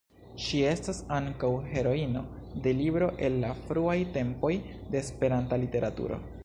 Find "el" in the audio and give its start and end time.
3.29-3.39